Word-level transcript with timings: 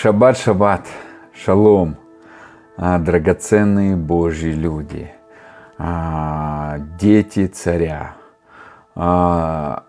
Шаббат, 0.00 0.36
шаббат, 0.36 0.86
шалом, 1.34 1.96
а, 2.76 3.00
драгоценные 3.00 3.96
Божьи 3.96 4.52
люди, 4.52 5.12
а, 5.76 6.78
дети 7.00 7.48
царя. 7.48 8.14
А, 8.94 9.82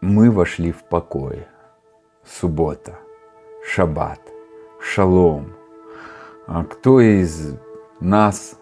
мы 0.00 0.30
вошли 0.30 0.70
в 0.70 0.84
покой. 0.84 1.48
Суббота, 2.24 2.94
шаббат, 3.68 4.20
шалом. 4.80 5.56
Кто 6.46 7.00
из 7.00 7.56
нас 7.98 8.56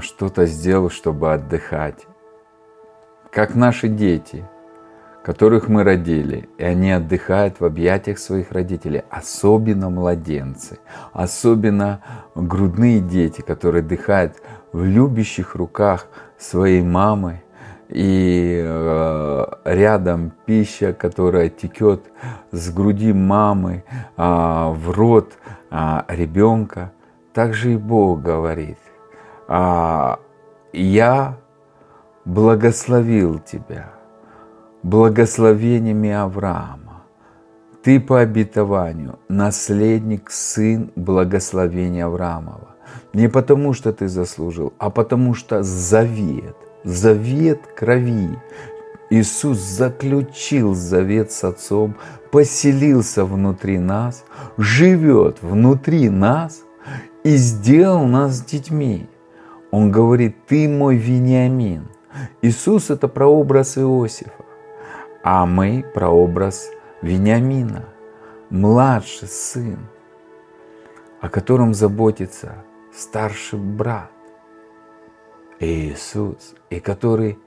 что-то 0.00 0.46
сделал, 0.46 0.90
чтобы 0.90 1.32
отдыхать? 1.32 2.06
Как 3.32 3.56
наши 3.56 3.88
дети– 3.88 4.48
которых 5.22 5.68
мы 5.68 5.84
родили, 5.84 6.48
и 6.58 6.64
они 6.64 6.90
отдыхают 6.90 7.60
в 7.60 7.64
объятиях 7.64 8.18
своих 8.18 8.52
родителей, 8.52 9.02
особенно 9.10 9.90
младенцы, 9.90 10.78
особенно 11.12 12.00
грудные 12.34 13.00
дети, 13.00 13.40
которые 13.40 13.82
отдыхают 13.82 14.36
в 14.72 14.84
любящих 14.84 15.54
руках 15.54 16.06
своей 16.38 16.82
мамы, 16.82 17.42
и 17.88 18.62
э, 18.62 19.46
рядом 19.64 20.32
пища, 20.44 20.92
которая 20.92 21.48
текет 21.48 22.04
с 22.52 22.70
груди 22.70 23.14
мамы 23.14 23.82
э, 24.16 24.22
в 24.22 24.90
рот 24.90 25.32
э, 25.70 26.02
ребенка. 26.08 26.92
Также 27.32 27.72
и 27.72 27.76
Бог 27.76 28.20
говорит, 28.20 28.78
э, 29.48 30.16
я 30.74 31.38
благословил 32.26 33.38
тебя– 33.38 33.92
благословениями 34.82 36.10
Авраама. 36.10 37.04
Ты 37.82 38.00
по 38.00 38.20
обетованию 38.20 39.18
наследник, 39.28 40.30
сын 40.30 40.90
благословения 40.94 42.06
Авраамова. 42.06 42.76
Не 43.12 43.28
потому, 43.28 43.72
что 43.72 43.92
ты 43.92 44.08
заслужил, 44.08 44.72
а 44.78 44.90
потому 44.90 45.34
что 45.34 45.62
завет, 45.62 46.56
завет 46.84 47.60
крови. 47.76 48.38
Иисус 49.10 49.58
заключил 49.58 50.74
завет 50.74 51.32
с 51.32 51.44
Отцом, 51.44 51.96
поселился 52.30 53.24
внутри 53.24 53.78
нас, 53.78 54.24
живет 54.58 55.38
внутри 55.40 56.10
нас 56.10 56.62
и 57.24 57.36
сделал 57.36 58.06
нас 58.06 58.42
детьми. 58.42 59.08
Он 59.70 59.90
говорит, 59.90 60.36
ты 60.46 60.68
мой 60.68 60.96
Вениамин. 60.96 61.88
Иисус– 62.42 62.90
это 62.90 63.08
прообраз 63.08 63.78
Иосифа 63.78 64.47
а 65.30 65.44
мы 65.44 65.84
прообраз 65.92 66.70
Вениамина, 67.02 67.84
младший 68.48 69.28
сын, 69.28 69.86
о 71.20 71.28
котором 71.28 71.74
заботится 71.74 72.64
старший 72.94 73.58
брат 73.58 74.10
Иисус, 75.60 76.54
и 76.70 76.80
который 76.80 77.38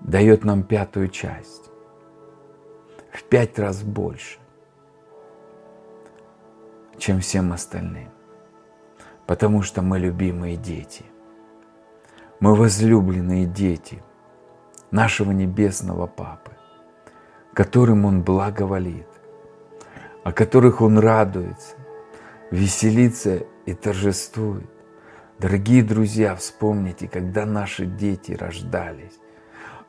дает 0.00 0.42
нам 0.42 0.64
пятую 0.64 1.10
часть, 1.10 1.70
в 3.12 3.22
пять 3.22 3.56
раз 3.60 3.84
больше, 3.84 4.40
чем 6.98 7.20
всем 7.20 7.52
остальным. 7.52 8.10
Потому 9.28 9.62
что 9.62 9.80
мы 9.80 10.00
любимые 10.00 10.56
дети. 10.56 11.04
Мы 12.40 12.56
возлюбленные 12.56 13.46
дети– 13.46 14.02
нашего 14.90 15.32
Небесного 15.32 16.06
Папы, 16.06 16.52
которым 17.54 18.04
Он 18.04 18.22
благоволит, 18.22 19.08
о 20.24 20.32
которых 20.32 20.80
Он 20.80 20.98
радуется, 20.98 21.76
веселится 22.50 23.42
и 23.66 23.74
торжествует. 23.74 24.68
Дорогие 25.38 25.82
друзья, 25.82 26.34
вспомните, 26.34 27.08
когда 27.08 27.46
наши 27.46 27.86
дети 27.86 28.32
рождались, 28.32 29.18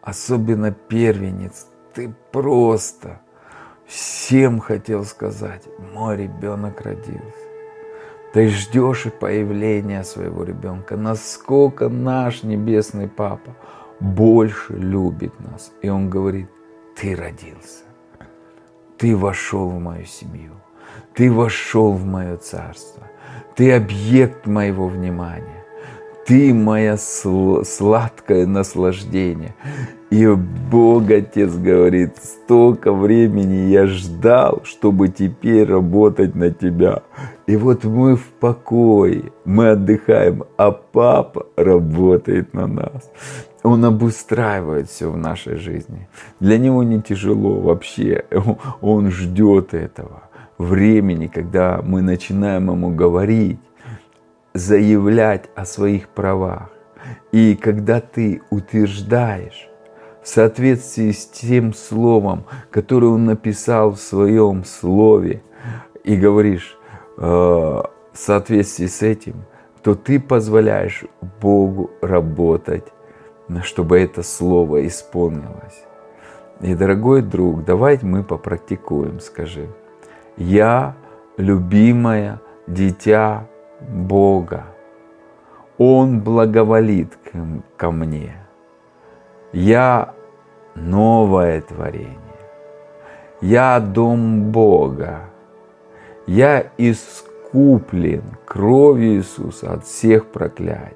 особенно 0.02 0.72
первенец, 0.72 1.68
ты 1.94 2.14
просто 2.32 3.22
всем 3.88 4.60
хотел 4.60 5.06
сказать, 5.06 5.64
мой 5.94 6.18
ребенок 6.18 6.82
родился. 6.82 7.50
Ты 8.32 8.48
ждешь 8.50 9.08
и 9.08 9.10
появления 9.10 10.04
своего 10.04 10.44
ребенка, 10.44 10.96
насколько 10.96 11.90
наш 11.90 12.44
небесный 12.44 13.08
папа– 13.08 13.56
больше 14.00 14.74
любит 14.74 15.40
нас. 15.40 15.72
И 15.82 15.90
Он 15.90 16.10
говорит, 16.10 16.50
ты 16.96 17.16
родился, 17.16 17.84
ты 18.98 19.16
вошел 19.16 19.70
в 19.70 19.80
мою 19.80 20.06
семью, 20.06 20.54
ты 21.14 21.32
вошел 21.32 21.94
в 21.94 22.06
мое 22.06 22.38
царство, 22.38 23.04
ты 23.56 23.72
объект 23.74 24.46
моего 24.48 24.88
внимания, 24.88 25.66
ты 26.26 26.54
мое 26.54 26.98
сладкое 26.98 28.46
наслаждение. 28.46 29.56
И 30.10 30.28
Бог 30.72 31.12
Отец 31.12 31.54
говорит, 31.54 32.18
столько 32.18 32.92
времени 32.92 33.70
я 33.70 33.86
ждал, 33.86 34.62
чтобы 34.64 35.10
теперь 35.10 35.70
работать 35.70 36.34
на 36.34 36.50
тебя. 36.50 37.04
И 37.46 37.56
вот 37.56 37.84
мы 37.84 38.16
в 38.16 38.26
покое, 38.40 39.32
мы 39.46 39.70
отдыхаем, 39.70 40.46
а 40.58 40.72
папа 40.72 41.46
работает 41.56 42.56
на 42.56 42.66
нас. 42.66 43.12
Он 43.62 43.86
обустраивает 43.86 44.90
все 44.90 45.12
в 45.12 45.18
нашей 45.18 45.58
жизни. 45.58 46.08
Для 46.40 46.58
него 46.58 46.82
не 46.82 47.02
тяжело 47.02 47.60
вообще. 47.60 48.26
Он 48.82 49.12
ждет 49.12 49.74
этого 49.74 50.24
времени, 50.58 51.28
когда 51.28 51.82
мы 51.84 52.02
начинаем 52.02 52.72
ему 52.72 52.90
говорить, 52.90 53.60
заявлять 54.54 55.50
о 55.56 55.66
своих 55.66 56.10
правах. 56.10 56.70
И 57.32 57.56
когда 57.56 58.02
ты 58.02 58.42
утверждаешь 58.50 59.69
в 60.30 60.32
соответствии 60.32 61.10
с 61.10 61.26
тем 61.26 61.74
словом, 61.74 62.46
которое 62.70 63.08
он 63.08 63.26
написал 63.26 63.94
в 63.94 64.00
своем 64.00 64.64
слове, 64.64 65.42
и 66.04 66.16
говоришь 66.16 66.78
э, 67.18 67.22
в 67.22 67.88
соответствии 68.14 68.86
с 68.86 69.02
этим, 69.02 69.46
то 69.82 69.96
ты 69.96 70.20
позволяешь 70.20 71.04
Богу 71.42 71.90
работать 72.02 72.86
чтобы 73.64 74.00
это 74.00 74.22
слово 74.22 74.86
исполнилось. 74.86 75.84
И, 76.62 76.76
дорогой 76.76 77.24
друг, 77.24 77.66
давайте 77.66 78.06
мы 78.06 78.24
попрактикуем, 78.24 79.20
скажи. 79.20 79.68
Я 80.38 80.96
любимое 81.38 82.40
дитя 82.68 83.48
Бога. 83.82 84.66
Он 85.80 86.20
благоволит 86.20 87.18
ко 87.76 87.90
мне. 87.90 88.36
Я 89.52 90.14
новое 90.80 91.62
творение. 91.62 92.18
Я 93.42 93.80
дом 93.80 94.52
Бога. 94.52 95.30
Я 96.28 96.72
искуплен 96.78 98.24
кровью 98.46 99.18
Иисуса 99.18 99.74
от 99.74 99.86
всех 99.86 100.28
проклятий 100.28 100.96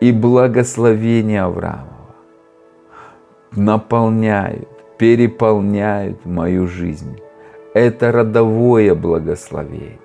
и 0.00 0.12
благословения 0.12 1.44
Авраамова 1.44 2.00
наполняют, 3.52 4.68
переполняют 4.98 6.24
мою 6.24 6.66
жизнь. 6.66 7.20
Это 7.74 8.12
родовое 8.12 8.94
благословение. 8.94 9.98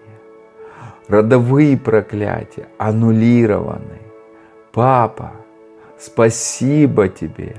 Родовые 1.07 1.77
проклятия 1.77 2.67
аннулированы. 2.77 4.01
Папа, 4.71 5.33
спасибо 5.97 7.07
тебе, 7.07 7.55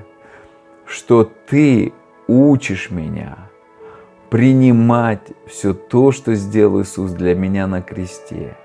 что 0.87 1.31
ты 1.47 1.93
учишь 2.27 2.91
меня 2.91 3.37
принимать 4.31 5.33
все 5.47 5.75
то, 5.75 6.13
что 6.13 6.35
сделал 6.35 6.83
Иисус 6.83 7.13
для 7.13 7.35
меня 7.35 7.67
на 7.67 7.83
кресте. 7.83 8.57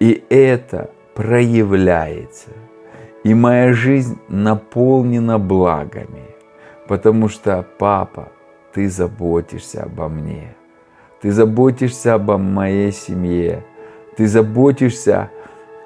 И 0.00 0.24
это 0.28 0.90
проявляется– 1.14 2.50
и 3.24 3.34
моя 3.34 3.72
жизнь 3.72 4.18
наполнена 4.28 5.38
благами, 5.38 6.34
потому 6.86 7.28
что, 7.28 7.64
папа, 7.78 8.28
ты 8.72 8.88
заботишься 8.88 9.82
обо 9.82 10.08
мне. 10.08 10.54
Ты 11.20 11.32
заботишься 11.32 12.14
обо 12.14 12.38
моей 12.38 12.92
семье. 12.92 13.64
Ты 14.16 14.26
заботишься 14.26 15.30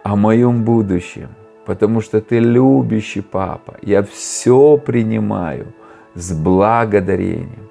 о 0.05 0.15
моем 0.15 0.63
будущем, 0.63 1.31
потому 1.65 2.01
что 2.01 2.21
ты 2.21 2.39
любящий 2.39 3.23
папа. 3.23 3.77
Я 3.83 4.03
все 4.03 4.77
принимаю 4.77 5.67
с 6.15 6.33
благодарением. 6.33 7.69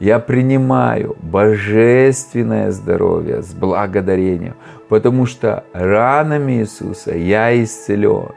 Я 0.00 0.18
принимаю 0.18 1.16
божественное 1.22 2.72
здоровье 2.72 3.42
с 3.42 3.54
благодарением, 3.54 4.54
потому 4.88 5.26
что 5.26 5.64
ранами 5.72 6.60
Иисуса 6.60 7.14
я 7.14 7.62
исцелен 7.62 8.30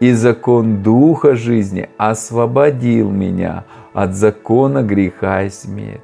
и 0.00 0.12
закон 0.12 0.82
Духа 0.82 1.34
жизни 1.34 1.88
освободил 1.96 3.10
меня 3.10 3.64
от 3.94 4.14
закона 4.14 4.82
греха 4.82 5.44
и 5.44 5.48
смерти. 5.48 6.02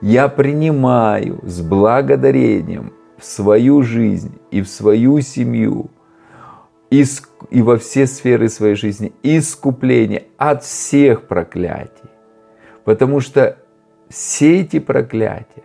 Я 0.00 0.28
принимаю 0.28 1.40
с 1.42 1.60
благодарением 1.60 2.92
в 3.18 3.24
свою 3.24 3.82
жизнь 3.82 4.38
и 4.50 4.62
в 4.62 4.68
свою 4.68 5.20
семью 5.20 5.90
и, 6.90 7.04
и 7.50 7.62
во 7.62 7.76
все 7.76 8.06
сферы 8.06 8.48
своей 8.48 8.74
жизни 8.74 9.12
искупление 9.22 10.26
от 10.36 10.64
всех 10.64 11.26
проклятий. 11.26 12.10
Потому 12.84 13.20
что 13.20 13.58
все 14.08 14.60
эти 14.60 14.78
проклятия 14.78 15.64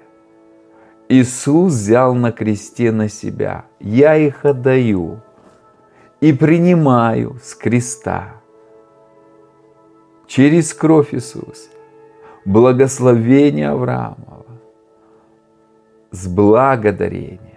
Иисус 1.09 1.73
взял 1.73 2.15
на 2.15 2.31
кресте 2.31 2.91
на 2.91 3.09
себя. 3.09 3.65
Я 3.79 4.15
их 4.15 4.45
отдаю 4.45 5.21
и 6.21 6.31
принимаю 6.33 7.37
с 7.43 7.53
креста 7.53 8.41
через 10.25 10.73
кровь 10.73 11.13
Иисуса 11.13 11.69
благословение 12.45 13.69
Авраамова 13.69 14.45
с 16.11 16.27
благодарением. 16.27 17.50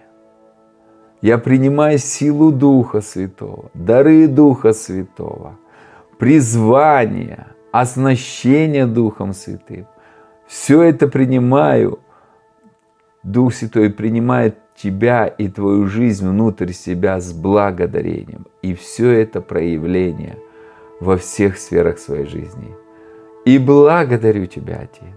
Я 1.25 1.39
принимаю 1.39 1.97
силу 1.97 2.51
Духа 2.51 3.01
Святого, 3.01 3.71
дары 3.73 4.27
Духа 4.27 4.73
Святого, 4.73 5.57
призвание, 6.19 7.47
оснащение 7.71 8.85
Духом 8.85 9.33
Святым. 9.33 9.87
Все 10.45 10.83
это 10.83 11.07
принимаю. 11.07 11.97
Дух 13.23 13.55
Святой 13.55 13.89
принимает 13.89 14.59
тебя 14.75 15.25
и 15.25 15.47
твою 15.47 15.87
жизнь 15.87 16.29
внутрь 16.29 16.73
себя 16.73 17.19
с 17.19 17.33
благодарением. 17.33 18.45
И 18.61 18.75
все 18.75 19.09
это 19.09 19.41
проявление 19.41 20.37
во 20.99 21.17
всех 21.17 21.57
сферах 21.57 21.97
своей 21.97 22.27
жизни. 22.27 22.75
И 23.45 23.57
благодарю 23.57 24.45
тебя, 24.45 24.75
Отец, 24.83 25.15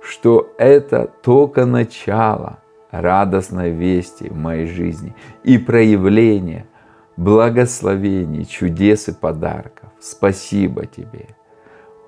что 0.00 0.50
это 0.56 1.10
только 1.20 1.66
начало 1.66 2.60
радостной 2.90 3.70
вести 3.70 4.28
в 4.28 4.36
моей 4.36 4.66
жизни 4.66 5.14
и 5.44 5.58
проявление 5.58 6.66
благословений, 7.16 8.44
чудес 8.44 9.08
и 9.08 9.12
подарков. 9.12 9.90
Спасибо 10.00 10.86
тебе. 10.86 11.28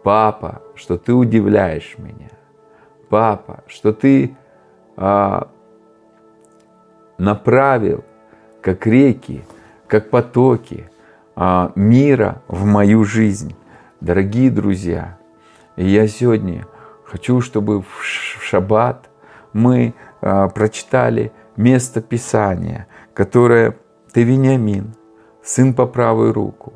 Папа, 0.03 0.63
что 0.75 0.97
ты 0.97 1.13
удивляешь 1.13 1.97
меня. 1.99 2.31
Папа, 3.09 3.65
что 3.67 3.93
ты 3.93 4.37
а, 4.97 5.51
направил, 7.19 8.05
как 8.63 8.87
реки, 8.87 9.43
как 9.87 10.11
потоки 10.11 10.91
а, 11.35 11.73
мира 11.75 12.43
в 12.47 12.65
мою 12.65 13.05
жизнь. 13.05 13.55
Дорогие 14.01 14.51
друзья, 14.51 15.19
я 15.77 16.07
сегодня 16.07 16.67
хочу, 17.05 17.41
чтобы 17.41 17.83
в 17.83 18.03
шаббат 18.03 19.11
мы 19.53 19.95
прочитали 20.21 21.33
место 21.57 22.01
Писания, 22.01 22.87
которое 23.15 23.77
ты 24.13 24.23
Вениамин, 24.23 24.95
сын 25.43 25.75
по 25.75 25.87
правую 25.87 26.33
руку, 26.33 26.73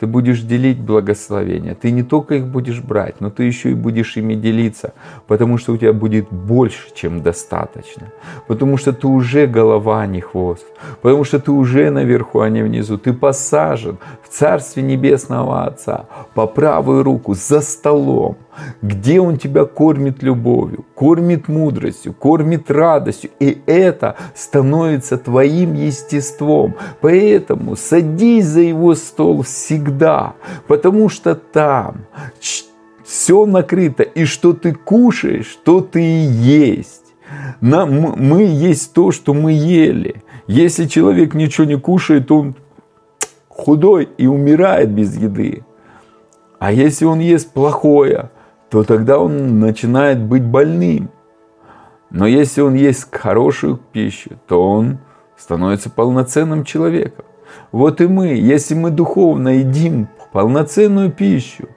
ты 0.00 0.06
будешь 0.06 0.42
делить 0.42 0.80
благословения. 0.80 1.74
Ты 1.74 1.90
не 1.90 2.02
только 2.02 2.36
их 2.36 2.46
будешь 2.46 2.80
брать, 2.80 3.20
но 3.20 3.30
ты 3.30 3.44
еще 3.44 3.70
и 3.70 3.74
будешь 3.74 4.16
ими 4.16 4.34
делиться, 4.34 4.92
потому 5.26 5.58
что 5.58 5.72
у 5.72 5.76
тебя 5.76 5.92
будет 5.92 6.28
больше, 6.30 6.94
чем 6.94 7.22
достаточно. 7.22 8.12
Потому 8.46 8.76
что 8.76 8.92
ты 8.92 9.08
уже 9.08 9.46
голова, 9.46 10.02
а 10.02 10.06
не 10.06 10.20
хвост. 10.20 10.66
Потому 11.02 11.24
что 11.24 11.40
ты 11.40 11.50
уже 11.50 11.90
наверху, 11.90 12.40
а 12.40 12.48
не 12.48 12.62
внизу. 12.62 12.96
Ты 12.96 13.12
посажен 13.12 13.98
в 14.22 14.28
Царстве 14.28 14.82
Небесного 14.82 15.64
Отца 15.64 16.06
по 16.34 16.46
правую 16.46 17.02
руку 17.02 17.34
за 17.34 17.60
столом 17.60 18.36
где 18.82 19.20
Он 19.20 19.38
тебя 19.38 19.64
кормит 19.64 20.22
любовью, 20.22 20.84
кормит 20.94 21.48
мудростью, 21.48 22.12
кормит 22.12 22.70
радостью. 22.70 23.30
И 23.40 23.60
это 23.66 24.16
становится 24.34 25.18
твоим 25.18 25.74
естеством. 25.74 26.76
Поэтому 27.00 27.76
садись 27.76 28.46
за 28.46 28.60
Его 28.60 28.94
стол 28.94 29.42
всегда, 29.42 30.34
потому 30.66 31.08
что 31.08 31.34
там 31.34 32.06
все 33.04 33.46
накрыто. 33.46 34.02
И 34.02 34.24
что 34.24 34.52
ты 34.52 34.74
кушаешь, 34.74 35.58
то 35.64 35.80
ты 35.80 36.02
и 36.02 36.26
есть. 36.26 37.04
Нам, 37.60 38.14
мы 38.16 38.42
есть 38.42 38.92
то, 38.92 39.10
что 39.12 39.34
мы 39.34 39.52
ели. 39.52 40.22
Если 40.46 40.86
человек 40.86 41.34
ничего 41.34 41.66
не 41.66 41.78
кушает, 41.78 42.30
он 42.30 42.54
худой 43.48 44.08
и 44.18 44.26
умирает 44.26 44.90
без 44.90 45.16
еды. 45.16 45.64
А 46.58 46.72
если 46.72 47.04
он 47.04 47.20
ест 47.20 47.52
плохое, 47.52 48.30
то 48.70 48.84
тогда 48.84 49.18
он 49.18 49.60
начинает 49.60 50.20
быть 50.20 50.44
больным. 50.44 51.10
Но 52.10 52.26
если 52.26 52.60
он 52.60 52.74
ест 52.74 53.14
хорошую 53.14 53.78
пищу, 53.92 54.30
то 54.46 54.70
он 54.70 54.98
становится 55.36 55.90
полноценным 55.90 56.64
человеком. 56.64 57.24
Вот 57.72 58.00
и 58.00 58.06
мы, 58.06 58.28
если 58.28 58.74
мы 58.74 58.90
духовно 58.90 59.48
едим 59.58 60.08
полноценную 60.32 61.10
пищу, 61.10 61.68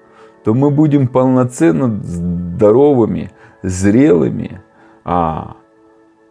то 0.44 0.54
мы 0.54 0.72
будем 0.72 1.08
полноценно 1.08 2.02
здоровыми, 2.04 3.32
зрелыми, 3.62 4.62
а 5.04 5.56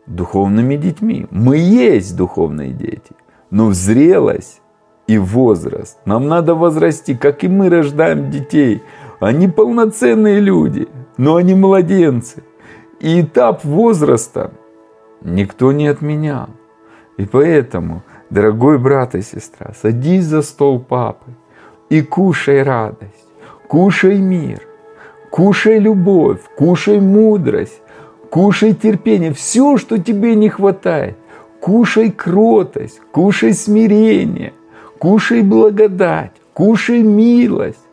духовными 0.07 0.77
детьми. 0.77 1.27
Мы 1.31 1.59
есть 1.59 2.17
духовные 2.17 2.73
дети, 2.73 3.13
но 3.51 3.67
в 3.67 3.75
зрелость 3.75 4.61
и 5.07 5.19
возраст 5.19 5.99
нам 6.05 6.29
надо 6.29 6.55
возрасти, 6.55 7.15
как 7.15 7.45
и 7.45 7.49
мы 7.49 7.71
рождаем 7.71 8.31
детей– 8.31 8.83
они 9.21 9.49
полноценные 9.49 10.41
люди, 10.41 10.89
но 11.17 11.37
они 11.37 11.55
младенцы. 11.55 12.43
И 13.01 13.21
этап 13.21 13.65
возраста 13.65 14.51
никто 15.23 15.73
не 15.73 15.87
отменял. 15.87 16.49
И 17.17 17.27
поэтому, 17.27 18.03
дорогой 18.31 18.79
брат 18.79 19.15
и 19.15 19.23
сестра, 19.23 19.73
садись 19.81 20.25
за 20.25 20.43
стол 20.43 20.81
папы 20.81 21.33
и 21.91 22.03
кушай 22.03 22.63
радость, 22.63 23.27
кушай 23.69 24.19
мир, 24.19 24.63
кушай 25.31 25.79
любовь, 25.79 26.41
кушай 26.57 27.01
мудрость, 27.01 27.83
кушай 28.31 28.75
терпение, 28.75 29.33
все, 29.33 29.77
что 29.77 29.99
тебе 29.99 30.35
не 30.35 30.49
хватает. 30.49 31.17
Кушай 31.61 32.11
кротость, 32.11 33.03
кушай 33.13 33.53
смирение, 33.53 34.55
кушай 34.99 35.43
благодать, 35.43 36.33
кушай 36.55 37.03
милость, 37.03 37.85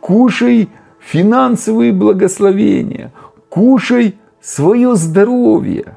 кушай 0.00 0.68
финансовые 0.98 1.92
благословения, 1.92 3.12
кушай 3.48 4.18
свое 4.40 4.96
здоровье, 4.96 5.94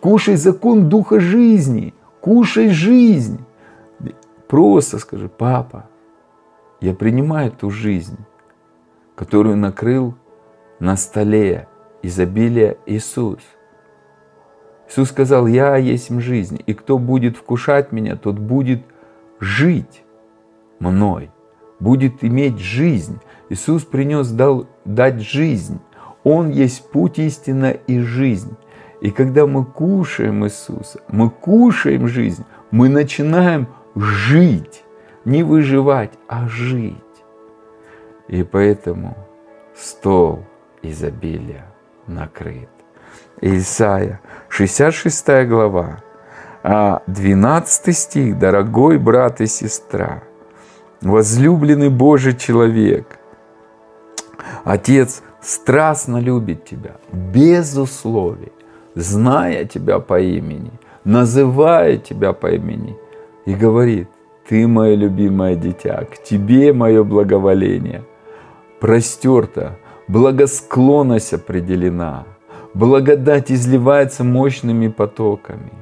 кушай 0.00 0.36
закон 0.36 0.88
духа 0.88 1.20
жизни, 1.20 1.94
кушай 2.20 2.70
жизнь. 2.70 3.44
Просто 4.46 4.98
скажи, 4.98 5.28
папа, 5.28 5.86
я 6.80 6.94
принимаю 6.94 7.50
ту 7.50 7.70
жизнь, 7.70 8.18
которую 9.14 9.56
накрыл 9.56 10.14
на 10.78 10.96
столе 10.96 11.68
изобилия 12.02 12.76
Иисус. 12.86 13.40
Иисус 14.88 15.10
сказал, 15.10 15.46
я 15.46 15.76
есть 15.76 16.10
жизнь, 16.20 16.62
и 16.64 16.72
кто 16.72 16.96
будет 16.98 17.36
вкушать 17.36 17.92
меня, 17.92 18.16
тот 18.16 18.38
будет 18.38 18.82
жить 19.38 20.02
мной 20.78 21.30
будет 21.80 22.24
иметь 22.24 22.58
жизнь. 22.58 23.20
Иисус 23.48 23.84
принес 23.84 24.30
дал, 24.30 24.66
дать 24.84 25.20
жизнь. 25.20 25.80
Он 26.24 26.50
есть 26.50 26.90
путь, 26.90 27.18
истина 27.18 27.70
и 27.70 28.00
жизнь. 28.00 28.56
И 29.00 29.10
когда 29.10 29.46
мы 29.46 29.64
кушаем 29.64 30.44
Иисуса, 30.44 31.00
мы 31.08 31.30
кушаем 31.30 32.08
жизнь, 32.08 32.44
мы 32.70 32.88
начинаем 32.88 33.68
жить. 33.94 34.84
Не 35.24 35.42
выживать, 35.42 36.12
а 36.26 36.48
жить. 36.48 36.94
И 38.28 38.42
поэтому 38.42 39.16
стол 39.74 40.44
изобилия 40.82 41.66
накрыт. 42.06 42.70
Исайя, 43.40 44.20
66 44.48 45.46
глава, 45.46 45.98
12 46.62 47.88
а 47.88 47.92
стих, 47.92 48.38
дорогой 48.38 48.98
брат 48.98 49.40
и 49.40 49.46
сестра– 49.46 50.22
возлюбленный 51.02 51.90
Божий 51.90 52.36
человек. 52.36 53.18
Отец 54.64 55.22
страстно 55.40 56.18
любит 56.18 56.64
тебя, 56.64 56.96
без 57.12 57.76
условий, 57.76 58.52
зная 58.94 59.64
тебя 59.64 59.98
по 59.98 60.20
имени, 60.20 60.72
называя 61.04 61.96
тебя 61.96 62.32
по 62.32 62.48
имени, 62.48 62.96
и 63.46 63.54
говорит, 63.54 64.08
ты 64.48 64.66
мое 64.66 64.94
любимое 64.94 65.54
дитя, 65.56 66.04
к 66.04 66.22
тебе 66.22 66.72
мое 66.72 67.04
благоволение. 67.04 68.04
Простерто, 68.80 69.78
благосклонность 70.08 71.34
определена, 71.34 72.24
благодать 72.74 73.52
изливается 73.52 74.24
мощными 74.24 74.88
потоками, 74.88 75.72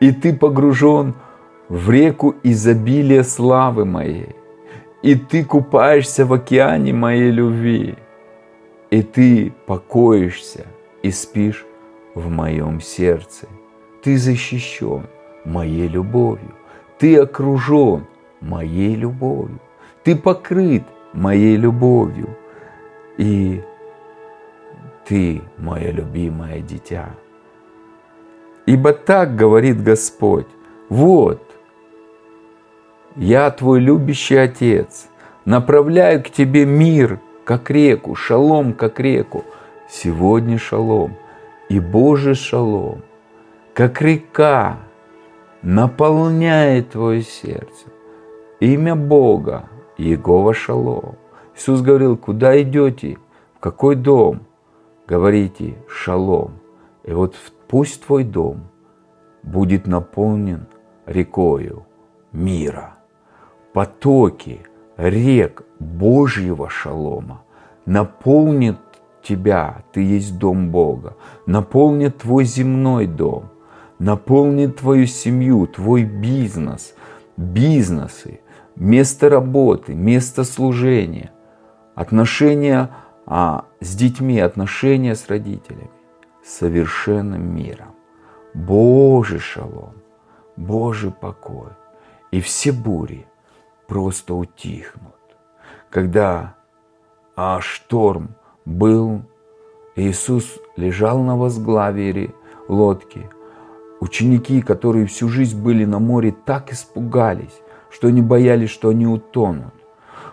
и 0.00 0.12
ты 0.12 0.34
погружен 0.34 1.14
в 1.68 1.90
реку 1.90 2.34
изобилия 2.42 3.22
славы 3.24 3.84
моей 3.84 4.36
и 5.02 5.16
ты 5.16 5.44
купаешься 5.44 6.24
в 6.24 6.32
океане 6.32 6.92
моей 6.92 7.30
любви, 7.30 7.96
и 8.90 9.02
ты 9.02 9.52
покоишься 9.66 10.66
и 11.02 11.10
спишь 11.10 11.66
в 12.14 12.28
моем 12.30 12.80
сердце. 12.80 13.48
Ты 14.02 14.16
защищен 14.16 15.06
моей 15.44 15.88
любовью. 15.88 16.54
Ты 16.98 17.18
окружен 17.18 18.06
моей 18.40 18.94
любовью. 18.94 19.58
Ты 20.04 20.16
покрыт 20.16 20.84
моей 21.12 21.56
любовью. 21.56 22.36
И 23.16 23.62
ты 25.04 25.42
мое 25.58 25.90
любимое 25.90 26.60
дитя. 26.60 27.10
Ибо 28.66 28.92
так 28.92 29.34
говорит 29.34 29.82
Господь, 29.82 30.46
вот, 30.88 31.42
я 33.16 33.50
твой 33.50 33.80
любящий 33.80 34.36
Отец, 34.36 35.08
направляю 35.44 36.22
к 36.22 36.30
тебе 36.30 36.64
мир, 36.64 37.20
как 37.44 37.70
реку, 37.70 38.14
шалом, 38.14 38.72
как 38.72 39.00
реку. 39.00 39.44
Сегодня 39.88 40.58
шалом 40.58 41.16
и 41.68 41.80
Божий 41.80 42.34
шалом, 42.34 43.02
как 43.74 44.00
река, 44.00 44.78
наполняет 45.62 46.90
твое 46.90 47.22
сердце. 47.22 47.86
Имя 48.60 48.94
Бога, 48.94 49.68
Егова 49.98 50.54
Шалом. 50.54 51.16
Иисус 51.54 51.80
говорил, 51.82 52.16
куда 52.16 52.60
идете, 52.62 53.18
в 53.56 53.60
какой 53.60 53.96
дом, 53.96 54.42
говорите 55.06 55.76
Шалом. 55.88 56.52
И 57.04 57.12
вот 57.12 57.36
пусть 57.68 58.04
твой 58.04 58.24
дом 58.24 58.68
будет 59.42 59.86
наполнен 59.86 60.66
рекою 61.06 61.86
мира. 62.32 62.94
Потоки 63.72 64.60
рек 64.98 65.62
Божьего 65.78 66.68
шалома 66.68 67.42
наполнит 67.86 68.76
тебя, 69.22 69.84
ты 69.92 70.02
есть 70.02 70.38
дом 70.38 70.70
Бога, 70.70 71.16
наполнит 71.46 72.18
твой 72.18 72.44
земной 72.44 73.06
дом, 73.06 73.50
наполнит 73.98 74.76
твою 74.76 75.06
семью, 75.06 75.66
твой 75.66 76.04
бизнес, 76.04 76.94
бизнесы, 77.38 78.40
место 78.76 79.30
работы, 79.30 79.94
место 79.94 80.44
служения, 80.44 81.32
отношения 81.94 82.90
а, 83.24 83.64
с 83.80 83.96
детьми, 83.96 84.38
отношения 84.38 85.14
с 85.14 85.28
родителями, 85.28 85.90
совершенным 86.44 87.54
миром. 87.54 87.94
Божий 88.52 89.38
шалом, 89.38 89.94
Божий 90.56 91.10
покой. 91.10 91.70
И 92.32 92.40
все 92.40 92.72
бури 92.72 93.26
просто 93.92 94.34
утихнут. 94.34 95.12
Когда 95.90 96.54
а, 97.36 97.60
шторм 97.60 98.30
был, 98.64 99.20
Иисус 99.96 100.58
лежал 100.78 101.18
на 101.22 101.36
возглаве 101.36 102.30
лодки. 102.68 103.28
Ученики, 104.00 104.62
которые 104.62 105.04
всю 105.04 105.28
жизнь 105.28 105.62
были 105.62 105.84
на 105.84 105.98
море, 105.98 106.34
так 106.46 106.72
испугались, 106.72 107.60
что 107.90 108.08
они 108.08 108.22
боялись, 108.22 108.70
что 108.70 108.88
они 108.88 109.06
утонут. 109.06 109.74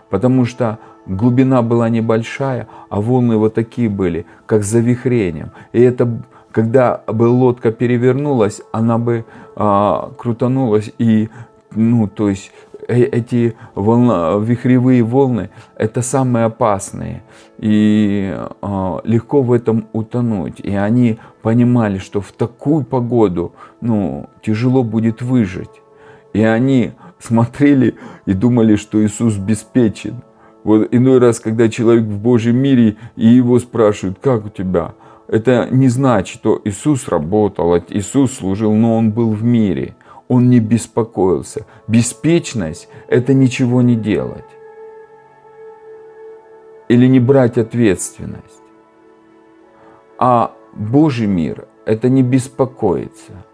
Потому 0.08 0.46
что 0.46 0.78
глубина 1.04 1.60
была 1.60 1.90
небольшая, 1.90 2.66
а 2.88 3.02
волны 3.02 3.36
вот 3.36 3.52
такие 3.52 3.90
были, 3.90 4.24
как 4.46 4.64
за 4.64 4.78
вихрением. 4.78 5.50
И 5.72 5.82
это, 5.82 6.08
когда 6.50 7.02
бы 7.06 7.24
лодка 7.24 7.72
перевернулась, 7.72 8.62
она 8.72 8.96
бы 8.96 9.26
а, 9.54 10.12
крутанулась 10.16 10.90
и, 10.96 11.28
ну, 11.72 12.08
то 12.08 12.30
есть 12.30 12.52
эти 12.90 13.56
волна, 13.74 14.36
вихревые 14.38 15.02
волны– 15.02 15.50
это 15.76 16.02
самые 16.02 16.46
опасные. 16.46 17.22
И 17.58 18.34
э, 18.34 18.98
легко 19.04 19.42
в 19.42 19.52
этом 19.52 19.86
утонуть. 19.92 20.60
И 20.60 20.74
они 20.74 21.18
понимали, 21.42 21.98
что 21.98 22.20
в 22.20 22.32
такую 22.32 22.84
погоду 22.84 23.52
ну, 23.80 24.28
тяжело 24.42 24.82
будет 24.82 25.22
выжить. 25.22 25.82
И 26.32 26.42
они 26.42 26.92
смотрели 27.18 27.96
и 28.26 28.32
думали, 28.32 28.76
что 28.76 29.04
Иисус 29.04 29.36
беспечен. 29.36 30.22
Вот 30.64 30.88
иной 30.90 31.18
раз, 31.18 31.40
когда 31.40 31.68
человек 31.68 32.04
в 32.04 32.18
Божьем 32.18 32.56
мире, 32.56 32.96
и 33.16 33.26
его 33.26 33.58
спрашивают, 33.58 34.18
как 34.20 34.46
у 34.46 34.48
тебя? 34.48 34.92
Это 35.28 35.68
не 35.70 35.88
значит, 35.88 36.38
что 36.38 36.60
Иисус 36.64 37.08
работал, 37.08 37.78
Иисус 37.88 38.34
служил, 38.34 38.74
но 38.74 38.96
Он 38.96 39.10
был 39.10 39.30
в 39.30 39.44
мире– 39.44 39.94
он 40.30 40.48
не 40.48 40.60
беспокоился. 40.60 41.66
Беспечность– 41.88 42.88
это 43.08 43.34
ничего 43.34 43.82
не 43.82 43.96
делать. 43.96 44.44
Или 46.88 47.08
не 47.08 47.18
брать 47.18 47.58
ответственность. 47.58 48.62
А 50.18 50.54
Божий 50.72 51.26
мир– 51.26 51.66
это 51.84 52.08
не 52.08 52.22
беспокоиться, 52.22 53.44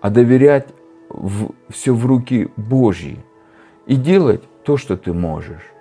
а 0.00 0.10
доверять 0.10 0.68
в, 1.08 1.50
все 1.68 1.92
в 1.92 2.06
руки 2.06 2.48
Божьи 2.56 3.18
и 3.86 3.96
делать 3.96 4.44
то, 4.62 4.76
что 4.76 4.96
ты 4.96 5.12
можешь, 5.12 5.72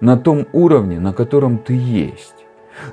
на 0.00 0.16
том 0.16 0.46
уровне, 0.52 1.00
на 1.00 1.12
котором 1.12 1.58
ты 1.58 1.74
есть. 1.74 2.46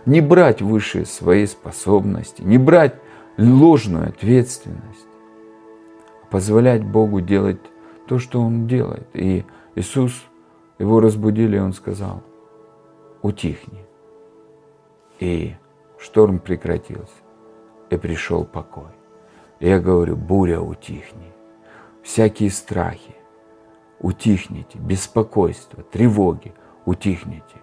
Не 0.07 0.19
брать 0.19 0.63
выше 0.63 1.05
своей 1.05 1.45
способности, 1.45 2.41
не 2.41 2.57
брать 2.57 2.95
ложную 3.37 4.07
ответственность 4.07 5.12
позволять 6.33 6.83
Богу 6.83 7.21
делать 7.21 7.59
то, 8.07 8.17
что 8.17 8.41
Он 8.41 8.65
делает. 8.65 9.07
И 9.13 9.45
Иисус, 9.75 10.25
его 10.79 10.99
разбудили, 10.99 11.57
и 11.57 11.59
Он 11.59 11.73
сказал, 11.73 12.23
утихни. 13.21 13.85
И 15.19 15.53
шторм 15.99 16.39
прекратился, 16.39 17.21
и 17.91 17.97
пришел 17.97 18.45
покой. 18.45 18.89
И 19.59 19.69
я 19.69 19.79
говорю, 19.79 20.15
буря, 20.15 20.59
утихни. 20.59 21.31
Всякие 22.01 22.49
страхи, 22.49 23.15
утихните, 23.99 24.79
беспокойство, 24.79 25.83
тревоги, 25.83 26.51
утихните. 26.85 27.57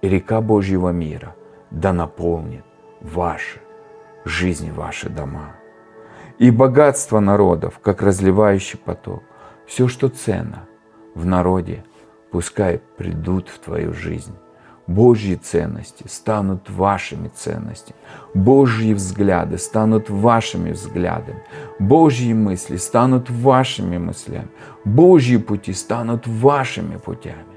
И 0.00 0.08
река 0.08 0.40
Божьего 0.40 0.88
мира 0.88 1.36
да 1.70 1.92
наполнит 1.92 2.64
ваши 3.02 3.60
жизни, 4.24 4.70
ваши 4.70 5.10
дома 5.10 5.56
и 6.38 6.50
богатство 6.50 7.20
народов, 7.20 7.78
как 7.80 8.02
разливающий 8.02 8.78
поток. 8.78 9.22
Все, 9.66 9.88
что 9.88 10.08
ценно 10.08 10.66
в 11.14 11.24
народе, 11.24 11.84
пускай 12.30 12.80
придут 12.96 13.48
в 13.48 13.58
твою 13.58 13.92
жизнь. 13.92 14.34
Божьи 14.86 15.34
ценности 15.36 16.06
станут 16.08 16.68
вашими 16.68 17.28
ценностями. 17.28 17.96
Божьи 18.34 18.92
взгляды 18.92 19.56
станут 19.56 20.10
вашими 20.10 20.72
взглядами. 20.72 21.42
Божьи 21.78 22.34
мысли 22.34 22.76
станут 22.76 23.30
вашими 23.30 23.96
мыслями. 23.96 24.48
Божьи 24.84 25.38
пути 25.38 25.72
станут 25.72 26.26
вашими 26.26 26.98
путями. 26.98 27.54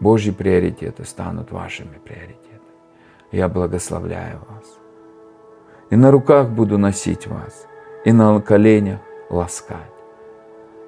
Божьи 0.00 0.32
приоритеты 0.32 1.04
станут 1.04 1.50
вашими 1.50 1.98
приоритетами. 2.04 2.60
Я 3.30 3.48
благословляю 3.48 4.40
вас 4.50 4.81
и 5.92 5.96
на 5.96 6.10
руках 6.10 6.48
буду 6.48 6.78
носить 6.78 7.26
вас, 7.26 7.66
и 8.06 8.12
на 8.12 8.40
коленях 8.40 9.00
ласкать. 9.28 9.92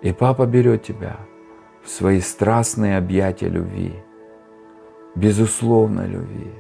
И 0.01 0.13
папа 0.13 0.47
берет 0.47 0.83
тебя 0.83 1.19
в 1.83 1.91
свои 1.91 2.21
страстные 2.21 2.97
объятия 2.97 3.51
любви, 3.51 4.03
безусловной 5.15 6.07
любви, 6.07 6.55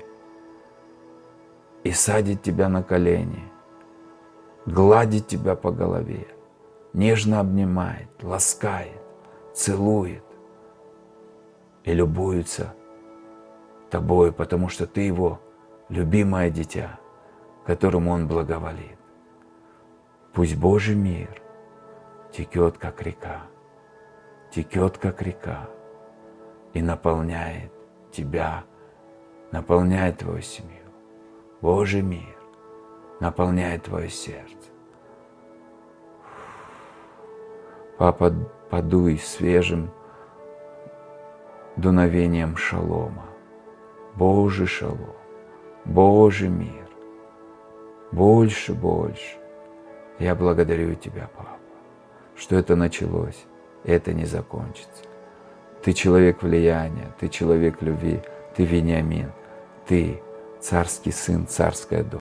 и 1.84 1.92
садит 1.92 2.42
тебя 2.42 2.68
на 2.68 2.82
колени, 2.82 3.50
гладит 4.66 5.26
тебя 5.26 5.54
по 5.54 5.70
голове, 5.70 6.26
нежно 6.92 7.40
обнимает, 7.40 8.10
ласкает, 8.22 9.00
целует 9.54 10.24
и 11.84 11.94
любуется 11.94 12.74
тобой, 13.88 14.32
потому 14.32 14.68
что 14.68 14.86
ты 14.86 15.00
его 15.00 15.40
любимое 15.88 16.50
дитя– 16.50 16.98
которому 17.64 18.12
Он 18.12 18.28
благоволит. 18.28 18.98
Пусть 20.32 20.56
Божий 20.56 20.94
мир 20.94 21.40
текет, 22.32 22.78
как 22.78 23.02
река, 23.02 23.42
текет, 24.50 24.98
как 24.98 25.22
река, 25.22 25.68
и 26.72 26.82
наполняет 26.82 27.72
тебя, 28.10 28.64
наполняет 29.52 30.18
твою 30.18 30.42
семью. 30.42 30.84
Божий 31.60 32.02
мир 32.02 32.36
наполняет 33.20 33.84
твое 33.84 34.08
сердце. 34.08 34.70
Папа, 37.96 38.32
подуй 38.70 39.18
свежим 39.18 39.90
дуновением 41.76 42.56
шалома. 42.56 43.26
Божий 44.16 44.66
шалом, 44.66 45.14
Божий 45.84 46.48
мир 46.48 46.83
больше, 48.14 48.72
больше. 48.72 49.36
Я 50.18 50.34
благодарю 50.34 50.94
Тебя, 50.94 51.28
Папа, 51.36 51.58
что 52.36 52.56
это 52.56 52.76
началось, 52.76 53.44
это 53.84 54.12
не 54.12 54.24
закончится. 54.24 55.02
Ты 55.82 55.92
человек 55.92 56.42
влияния, 56.42 57.12
ты 57.18 57.28
человек 57.28 57.82
любви, 57.82 58.20
ты 58.56 58.64
Вениамин, 58.64 59.32
ты 59.86 60.22
царский 60.60 61.10
сын, 61.10 61.46
царская 61.46 62.04
дочь. 62.04 62.12